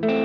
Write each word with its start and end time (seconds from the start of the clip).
Please 0.00 0.23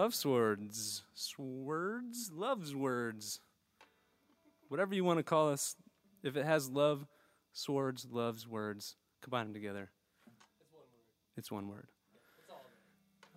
love 0.00 0.14
swords. 0.14 1.02
Swords? 1.12 2.30
Loves 2.34 2.74
words. 2.74 3.40
Whatever 4.68 4.94
you 4.94 5.04
want 5.04 5.18
to 5.18 5.22
call 5.22 5.50
us. 5.50 5.76
If 6.22 6.38
it 6.38 6.46
has 6.46 6.70
love, 6.70 7.06
swords, 7.52 8.06
loves, 8.10 8.48
words, 8.48 8.96
combine 9.20 9.44
them 9.44 9.52
together. 9.52 9.90
It's 11.36 11.52
one 11.52 11.68
word. 11.68 11.88
It's 12.38 12.48
all. 12.48 12.64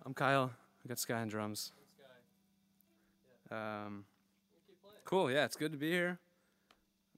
I'm 0.06 0.14
Kyle. 0.14 0.50
I 0.82 0.88
got 0.88 0.98
Sky 0.98 1.20
on 1.20 1.28
drums. 1.28 1.72
Um, 3.50 4.06
cool. 5.04 5.30
Yeah, 5.30 5.44
it's 5.44 5.56
good 5.56 5.72
to 5.72 5.78
be 5.78 5.90
here. 5.90 6.18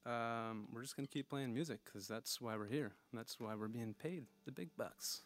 Um, 0.04 0.66
we're 0.72 0.82
just 0.82 0.96
gonna 0.96 1.06
keep 1.06 1.28
playing 1.28 1.54
music 1.54 1.78
because 1.84 2.08
that's 2.08 2.40
why 2.40 2.56
we're 2.56 2.66
here. 2.66 2.94
That's 3.12 3.38
why 3.38 3.54
we're 3.54 3.68
being 3.68 3.94
paid 3.94 4.24
the 4.44 4.50
big 4.50 4.70
bucks. 4.76 5.22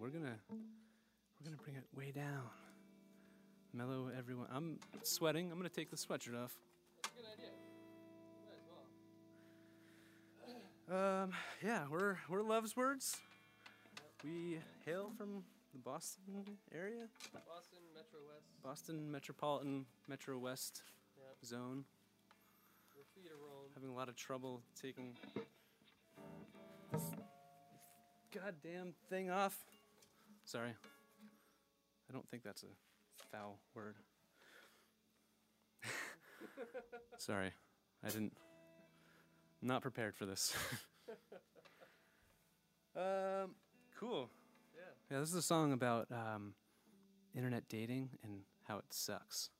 We're 0.00 0.10
gonna 0.10 0.36
we're 0.50 1.44
gonna 1.44 1.56
bring 1.62 1.76
it 1.76 1.84
way 1.96 2.12
down. 2.12 2.42
Mellow 3.72 4.10
everyone. 4.16 4.46
I'm 4.52 4.78
sweating. 5.02 5.50
I'm 5.50 5.56
gonna 5.58 5.68
take 5.68 5.90
the 5.90 5.96
sweatshirt 5.96 6.36
off. 6.42 6.56
Um, 10.90 11.32
yeah, 11.62 11.82
we're 11.90 12.16
we're 12.30 12.42
Love's 12.42 12.74
Words. 12.76 13.16
We 14.24 14.58
hail 14.86 15.10
from 15.18 15.42
the 15.74 15.78
Boston 15.80 16.44
area, 16.74 17.08
Boston 17.46 17.78
Metro 17.94 18.20
West. 18.26 18.62
Boston 18.62 19.10
metropolitan 19.10 19.84
Metro 20.08 20.38
West 20.38 20.82
Yep. 21.16 21.44
zone. 21.44 21.84
We're 22.96 23.02
free 23.14 23.28
to 23.28 23.34
roam. 23.36 23.68
Having 23.74 23.90
a 23.90 23.94
lot 23.94 24.08
of 24.08 24.16
trouble 24.16 24.62
taking 24.80 25.14
this 26.92 27.02
goddamn 28.32 28.94
thing 29.10 29.30
off. 29.30 29.58
Sorry. 30.48 30.70
I 32.08 32.12
don't 32.14 32.26
think 32.30 32.42
that's 32.42 32.62
a 32.62 32.68
foul 33.30 33.58
word. 33.74 33.96
Sorry, 37.18 37.50
I 38.02 38.08
didn't. 38.08 38.32
Not 39.60 39.82
prepared 39.82 40.16
for 40.16 40.24
this. 40.24 40.56
um, 42.96 43.56
cool. 44.00 44.30
Yeah. 44.74 44.80
Yeah, 45.10 45.20
this 45.20 45.28
is 45.28 45.34
a 45.34 45.42
song 45.42 45.74
about 45.74 46.06
um, 46.10 46.54
internet 47.36 47.68
dating 47.68 48.08
and 48.24 48.40
how 48.66 48.78
it 48.78 48.86
sucks. 48.88 49.50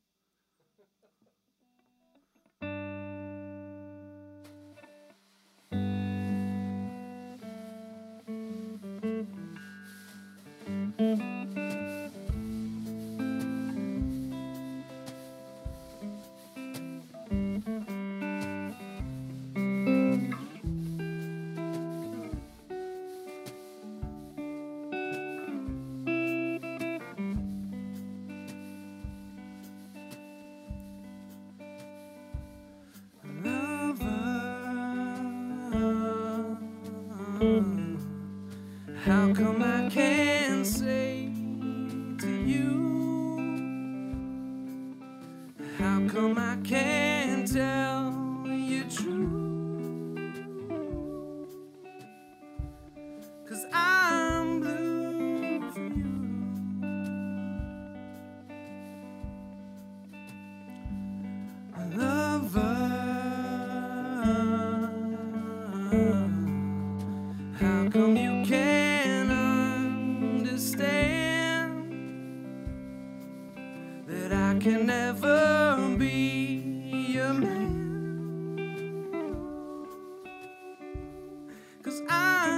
Cause 82.19 82.58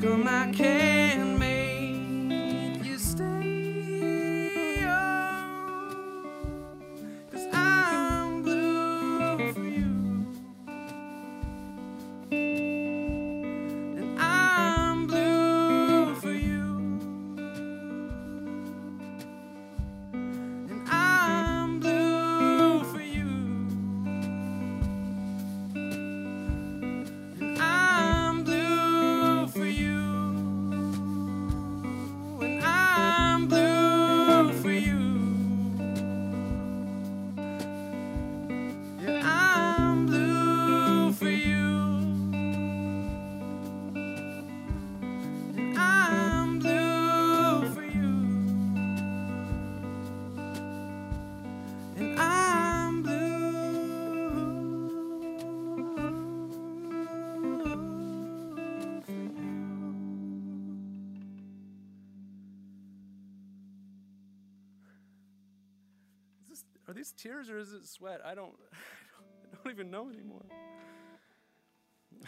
Come 0.00 0.26
I 0.28 0.50
can't 0.50 1.29
are 66.90 66.94
these 66.94 67.12
tears 67.12 67.48
or 67.48 67.58
is 67.58 67.72
it 67.72 67.86
sweat? 67.86 68.20
I 68.24 68.34
don't, 68.34 68.52
I 69.52 69.56
don't 69.62 69.72
even 69.72 69.90
know 69.90 70.10
anymore. 70.10 70.44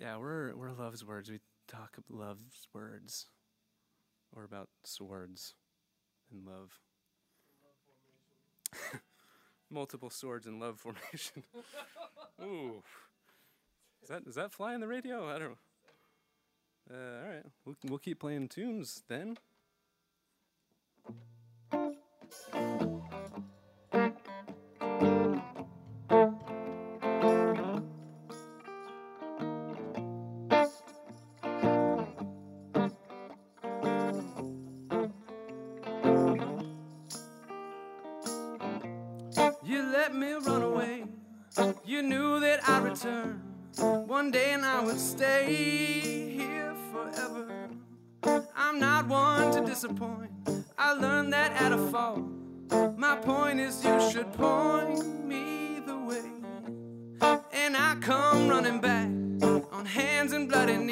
yeah, 0.00 0.16
we're 0.16 0.56
we're 0.56 0.72
love's 0.72 1.04
words. 1.04 1.30
We 1.30 1.40
talk 1.68 1.98
love's 2.08 2.66
words, 2.72 3.26
or 4.34 4.42
about 4.44 4.70
swords 4.84 5.54
and 6.32 6.46
love. 6.46 6.80
Multiple 9.70 10.08
swords 10.08 10.46
in 10.46 10.58
love 10.58 10.80
formation. 10.80 11.44
Ooh, 12.42 12.82
is 14.02 14.08
that 14.08 14.24
does 14.24 14.36
that 14.36 14.52
fly 14.52 14.72
on 14.72 14.80
the 14.80 14.88
radio? 14.88 15.28
I 15.28 15.38
don't. 15.38 15.50
know. 15.50 15.58
Uh, 16.90 17.22
all 17.22 17.28
right, 17.30 17.44
we'll 17.66 17.76
we'll 17.86 17.98
keep 17.98 18.20
playing 18.20 18.48
tunes 18.48 19.04
then. 19.08 19.36
Thank 22.30 22.82
you. 22.82 23.17
Come 58.08 58.48
running 58.48 58.80
back 58.80 59.06
on 59.70 59.84
hands 59.84 60.32
and 60.32 60.48
blood 60.48 60.70
knees. 60.70 60.87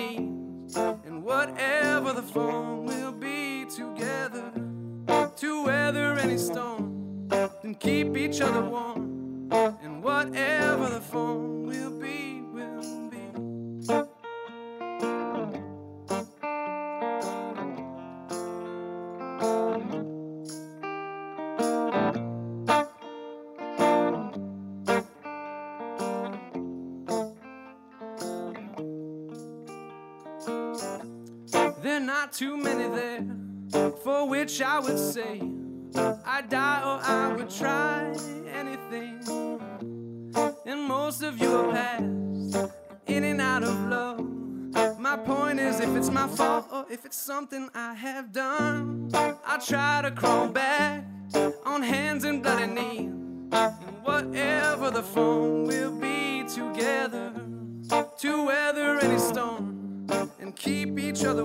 Other. 61.27 61.45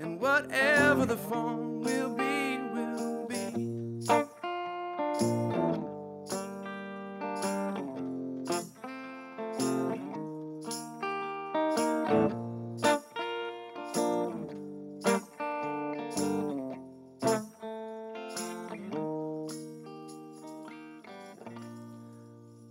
And 0.00 0.20
whatever 0.20 1.06
the 1.06 1.16
form 1.16 1.80
will 1.80 2.14
be, 2.14 2.58
will 2.74 3.26
be. 3.26 3.68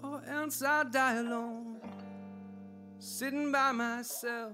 Or 0.03 0.21
else 0.29 0.61
I'll 0.61 0.89
die 0.89 1.15
alone, 1.15 1.79
sitting 2.99 3.51
by 3.51 3.71
myself 3.71 4.53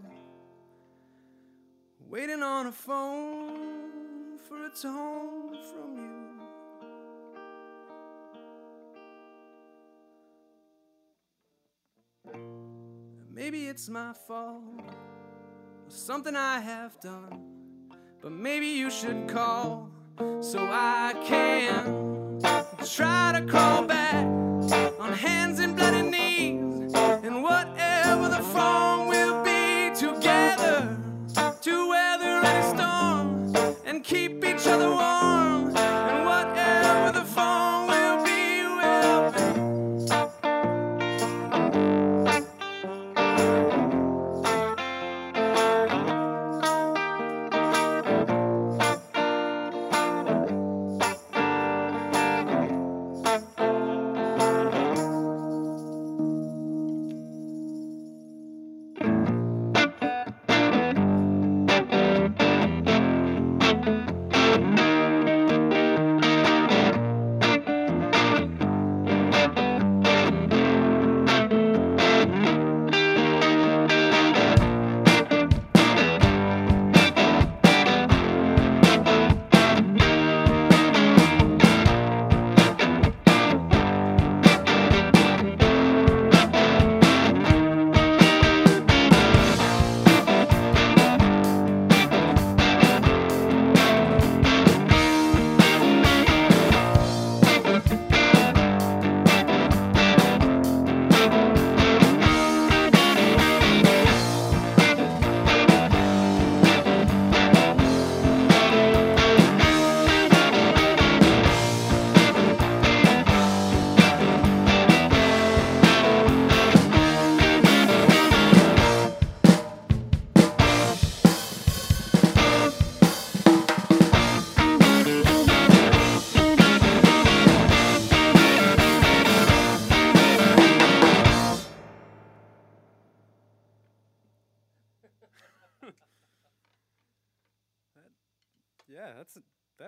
waiting 2.16 2.42
on 2.42 2.68
a 2.68 2.72
phone 2.72 4.40
for 4.48 4.68
a 4.68 4.70
tone 4.70 5.58
from 5.70 5.98
you. 12.32 12.40
Maybe 13.34 13.68
it's 13.68 13.90
my 13.90 14.14
fault, 14.26 14.64
or 14.88 15.90
something 15.90 16.38
I 16.38 16.62
have 16.62 16.98
done, 17.02 17.92
but 18.22 18.32
maybe 18.32 18.68
you 18.68 18.90
should 18.90 19.28
call 19.28 19.90
so 20.40 20.60
I 20.72 21.16
can 21.26 22.40
try 22.96 23.34
to 23.38 23.46
crawl 23.46 23.84
back 23.84 24.26
on 25.02 25.12
hands 25.12 25.60
and 25.60 25.76
bloody 25.76 25.85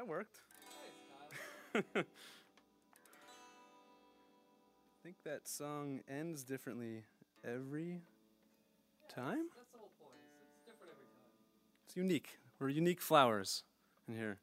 that 0.07 0.11
worked. 0.11 0.39
I 1.75 2.03
think 5.03 5.15
that 5.23 5.47
song 5.47 6.01
ends 6.09 6.43
differently 6.43 7.03
every 7.45 8.01
time. 9.09 9.45
That's 9.55 9.71
the 9.71 9.77
whole 9.77 9.91
point. 9.99 10.13
It's, 10.41 10.65
different 10.65 10.91
every 10.91 11.05
time. 11.05 11.31
It's 11.85 11.95
unique. 11.95 12.39
We're 12.59 12.69
unique 12.69 13.01
flowers 13.01 13.63
in 14.07 14.15
here. 14.15 14.37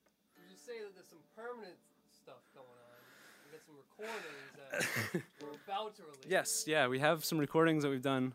You 0.48 0.57
say 0.57 0.81
that 0.81 0.94
there's 0.94 1.09
some 1.09 1.18
permanent 1.37 1.77
stuff 2.11 2.42
going 2.55 2.66
on. 2.66 3.00
We 3.44 3.53
got 3.53 3.64
some 3.66 3.77
recordings 3.77 5.12
that 5.12 5.22
we're 5.42 5.57
about 5.66 5.96
to 5.96 6.03
release. 6.03 6.27
Yes, 6.29 6.64
yeah, 6.66 6.88
we 6.88 6.98
have 7.00 7.24
some 7.24 7.38
recordings 7.38 7.83
that 7.83 7.90
we've 7.90 8.03
done 8.03 8.35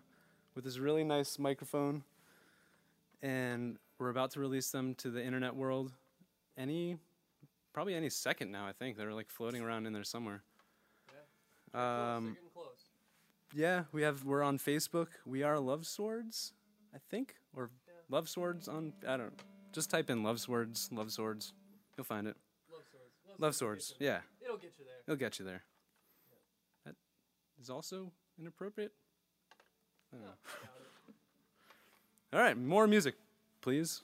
with 0.55 0.65
this 0.65 0.77
really 0.77 1.03
nice 1.03 1.39
microphone, 1.39 2.03
and 3.21 3.77
we're 3.97 4.09
about 4.09 4.31
to 4.31 4.39
release 4.39 4.71
them 4.71 4.95
to 4.95 5.09
the 5.09 5.23
internet 5.23 5.55
world. 5.55 5.91
Any, 6.57 6.97
probably 7.73 7.95
any 7.95 8.09
second 8.09 8.51
now. 8.51 8.65
I 8.67 8.71
think 8.73 8.97
they're 8.97 9.13
like 9.13 9.29
floating 9.29 9.61
around 9.61 9.85
in 9.85 9.93
there 9.93 10.03
somewhere. 10.03 10.43
Close, 11.71 11.83
Um, 11.83 12.33
getting 12.33 12.49
close. 12.49 12.89
yeah, 13.53 13.83
we 13.91 14.01
have. 14.01 14.23
We're 14.23 14.41
on 14.43 14.57
Facebook. 14.57 15.07
We 15.25 15.43
are 15.43 15.59
Love 15.59 15.85
Swords, 15.85 16.53
I 16.93 16.97
think, 17.09 17.35
or 17.55 17.69
Yeah. 17.87 17.93
Love 18.09 18.27
Swords 18.29 18.67
on. 18.67 18.93
I 19.07 19.17
don't. 19.17 19.37
Know. 19.37 19.43
Just 19.71 19.89
type 19.91 20.09
in 20.09 20.23
Love 20.23 20.39
Swords, 20.39 20.91
Love 20.91 21.11
Swords. 21.11 21.53
You'll 21.95 22.05
find 22.05 22.25
it. 22.27 22.35
Love 22.71 22.83
swords. 22.91 23.39
Love 23.39 23.55
Swords. 23.55 23.89
will 23.91 23.99
get 23.99 24.05
Yeah, 24.05 24.21
It'll 24.45 24.57
get 24.57 24.73
you 24.79 24.85
there. 24.85 24.95
it'll 25.05 25.15
get 25.19 25.37
you 25.39 25.45
there. 25.45 25.63
That 26.85 26.95
is 27.61 27.69
also 27.69 28.11
inappropriate. 28.39 28.93
I 30.11 30.15
don't 30.15 30.25
know. 30.25 30.31
Doubt 30.31 30.81
it. 31.09 31.15
All 32.33 32.39
right, 32.41 32.57
more 32.57 32.87
music, 32.87 33.15
please. 33.61 34.01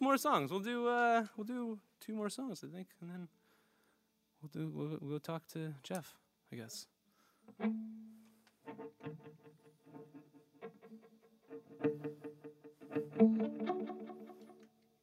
couple 0.00 0.08
more 0.08 0.18
songs. 0.18 0.50
We'll 0.50 0.60
do 0.60 0.88
uh 0.88 1.24
we'll 1.36 1.46
do 1.46 1.78
two 2.00 2.14
more 2.14 2.30
songs, 2.30 2.64
I 2.64 2.74
think, 2.74 2.88
and 3.00 3.10
then 3.10 3.28
we'll 4.40 4.50
do 4.52 4.72
we'll, 4.74 4.98
we'll 5.00 5.20
talk 5.20 5.46
to 5.48 5.74
Jeff, 5.82 6.14
I 6.52 6.56
guess. 6.56 6.86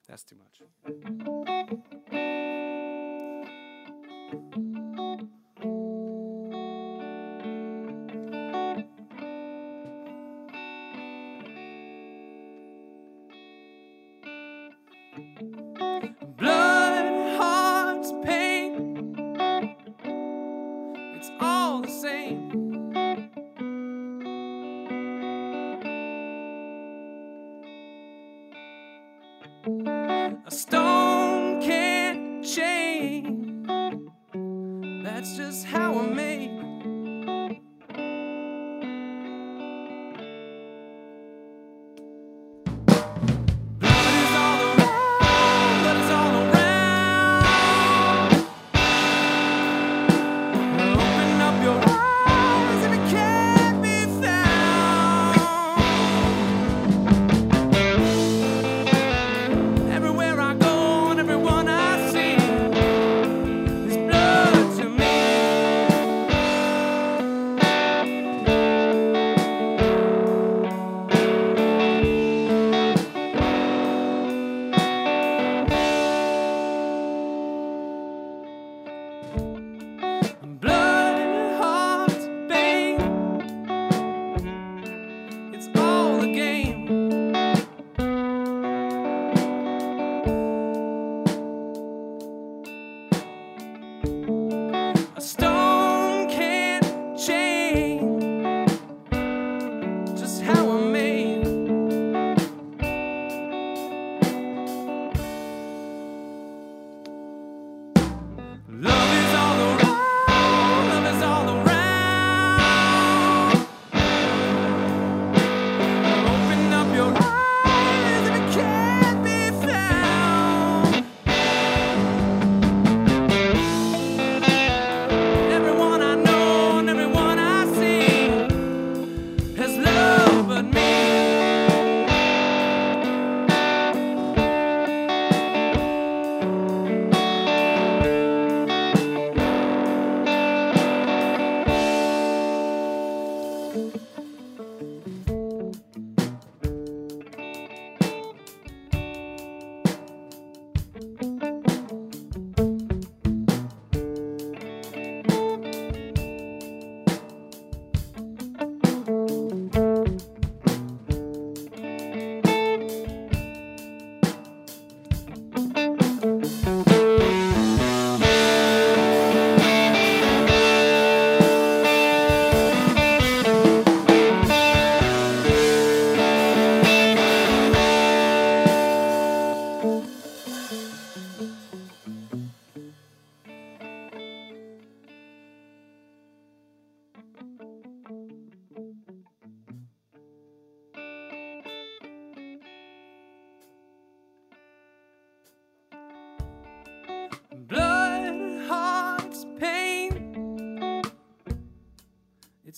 That's 0.07 0.23
too 0.23 0.37
much. 0.37 0.61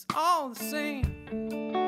It's 0.02 0.06
all 0.16 0.50
the 0.50 0.64
same. 0.64 1.79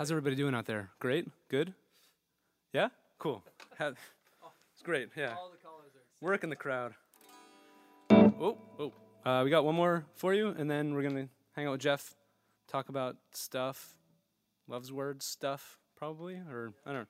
How's 0.00 0.10
everybody 0.10 0.34
doing 0.34 0.54
out 0.54 0.64
there? 0.64 0.88
Great? 0.98 1.28
Good? 1.50 1.74
Yeah? 2.72 2.88
Cool. 3.18 3.44
It's 3.78 4.82
great. 4.82 5.10
Yeah. 5.14 5.34
All 5.38 5.50
the 5.50 5.58
colors 5.58 5.90
are. 5.94 6.26
Work 6.26 6.42
in 6.42 6.48
the 6.48 6.56
crowd. 6.56 6.94
Oh, 8.10 8.56
oh. 8.78 8.92
Uh, 9.26 9.44
we 9.44 9.50
got 9.50 9.62
one 9.62 9.74
more 9.74 10.06
for 10.14 10.32
you, 10.32 10.54
and 10.56 10.70
then 10.70 10.94
we're 10.94 11.02
gonna 11.02 11.28
hang 11.54 11.66
out 11.66 11.72
with 11.72 11.82
Jeff, 11.82 12.14
talk 12.66 12.88
about 12.88 13.16
stuff, 13.32 13.94
loves 14.68 14.90
words 14.90 15.26
stuff, 15.26 15.78
probably, 15.96 16.36
or 16.36 16.72
I 16.86 16.92
don't 16.92 17.02
know. 17.02 17.06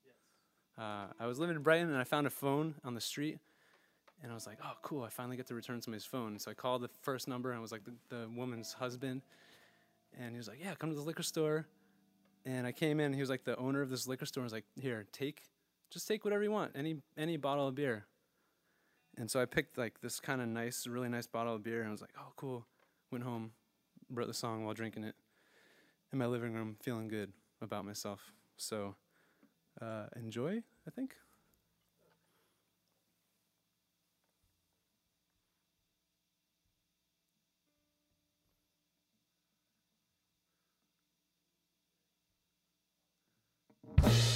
Uh, 0.79 1.07
I 1.19 1.27
was 1.27 1.39
living 1.39 1.57
in 1.57 1.63
Brighton 1.63 1.89
and 1.89 1.99
I 1.99 2.05
found 2.05 2.27
a 2.27 2.31
phone 2.31 2.75
on 2.85 2.95
the 2.95 3.01
street, 3.01 3.39
and 4.23 4.31
I 4.31 4.35
was 4.35 4.47
like, 4.47 4.59
"Oh, 4.65 4.73
cool! 4.83 5.03
I 5.03 5.09
finally 5.11 5.37
get 5.37 5.47
to 5.49 5.55
return 5.55 5.81
somebody's 5.83 6.05
phone." 6.07 6.39
So 6.39 6.51
I 6.51 6.55
called 6.55 6.83
the 6.83 6.91
first 7.03 7.29
number 7.29 7.51
and 7.51 7.59
it 7.59 7.63
was 7.63 7.73
like 7.73 7.85
the, 7.85 7.95
the 8.09 8.29
woman's 8.35 8.73
husband, 8.73 9.23
And 10.19 10.31
he 10.33 10.37
was 10.39 10.49
like, 10.49 10.59
"Yeah, 10.63 10.75
come 10.77 10.91
to 10.91 10.97
the 10.97 11.03
liquor 11.03 11.23
store." 11.23 11.67
And 12.47 12.67
I 12.67 12.73
came 12.73 13.01
in. 13.01 13.13
He 13.13 13.21
was 13.21 13.31
like 13.31 13.45
the 13.45 13.57
owner 13.57 13.83
of 13.83 13.91
this 13.91 14.07
liquor 14.09 14.27
store. 14.27 14.43
and 14.43 14.47
was 14.47 14.53
like, 14.53 14.67
"Here, 14.81 15.07
take, 15.13 15.43
just 15.91 16.09
take 16.09 16.25
whatever 16.25 16.43
you 16.43 16.51
want, 16.53 16.73
any 16.75 17.03
any 17.17 17.37
bottle 17.37 17.69
of 17.69 17.75
beer." 17.75 18.07
And 19.19 19.31
so 19.31 19.41
I 19.43 19.47
picked 19.47 19.79
like 19.79 20.01
this 20.01 20.21
kind 20.21 20.41
of 20.41 20.49
nice, 20.49 20.87
really 20.87 21.11
nice 21.11 21.27
bottle 21.27 21.57
of 21.57 21.63
beer, 21.63 21.81
and 21.81 21.89
I 21.89 21.93
was 21.93 22.01
like, 22.01 22.15
"Oh, 22.19 22.33
cool." 22.37 22.67
Went 23.13 23.25
home, 23.25 23.53
wrote 24.09 24.29
the 24.29 24.35
song 24.35 24.65
while 24.65 24.75
drinking 24.75 25.05
it 25.05 25.17
in 26.13 26.19
my 26.19 26.27
living 26.27 26.55
room, 26.55 26.77
feeling 26.83 27.09
good 27.09 27.33
about 27.63 27.85
myself. 27.85 28.33
So 28.57 28.97
uh, 29.81 30.07
enjoy, 30.17 30.63
I 30.87 30.91
think. 30.91 31.15
Blood 43.97 44.30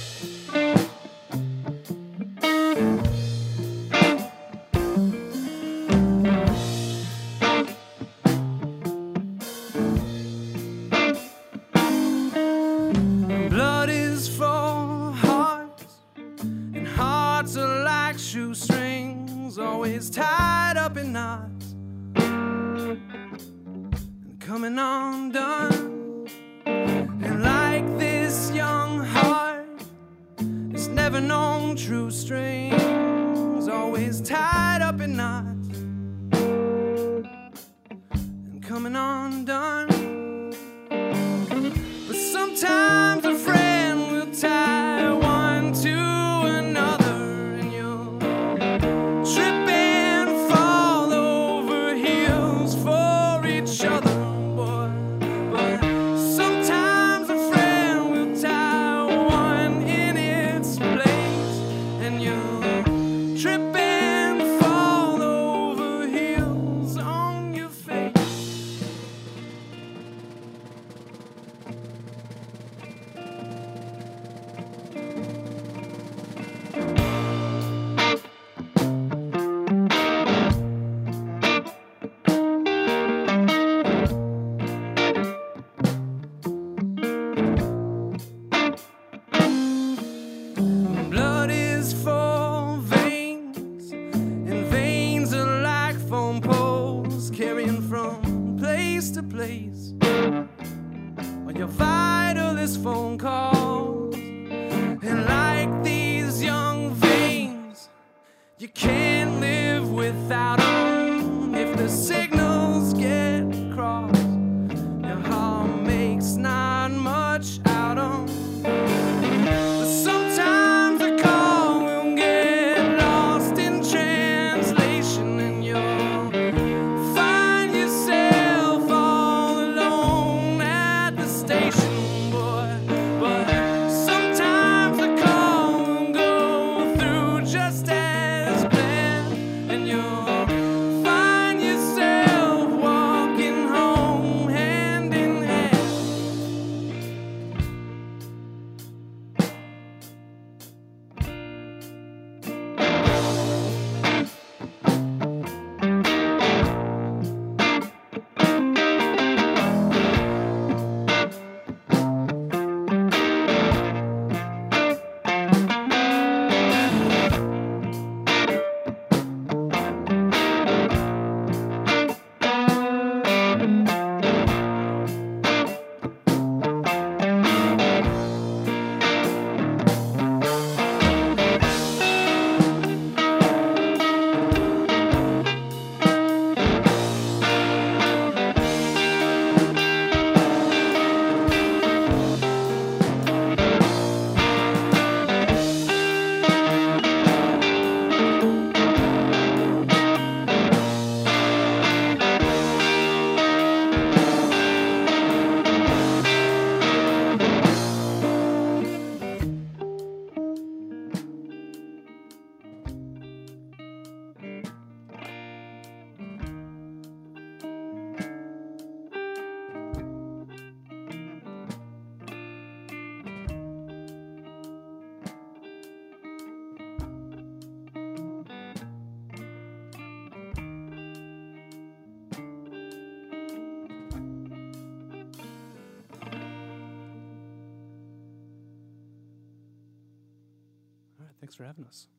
thanks 241.55 241.63
for 241.63 241.71
having 241.71 241.87
us. 241.87 242.11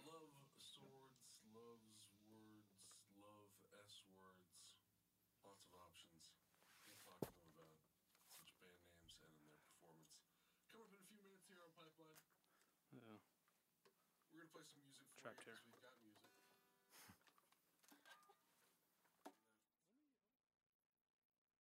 Love 0.00 0.32
swords, 0.56 1.20
loves 1.52 2.16
words, 2.24 2.72
love 3.20 3.52
S 3.76 4.08
words. 4.08 4.80
Lots 5.44 5.68
of 5.68 5.76
options. 5.76 6.32
We'll 6.88 6.96
talk 7.04 7.20
to 7.20 7.32
them 7.36 7.52
about 7.60 7.76
such 8.24 8.56
band 8.64 8.80
names 8.88 9.20
and 9.20 9.36
their 9.36 9.52
performance. 9.68 10.24
Up 10.72 10.88
in 10.88 10.96
a 10.96 11.08
few 11.12 11.20
minutes 11.20 11.44
here 11.44 11.60
on 11.60 11.68
Pipeline. 11.76 12.24
Yeah. 12.96 13.20
We're 14.32 14.48
gonna 14.48 14.48
play 14.48 14.64
some 14.64 14.80
music 14.80 15.04
for 15.12 15.28
Trapped 15.28 15.44
you 15.44 15.52
here. 15.76 15.93